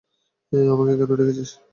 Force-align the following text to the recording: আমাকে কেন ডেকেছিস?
আমাকে 0.71 0.93
কেন 0.99 1.11
ডেকেছিস? 1.19 1.49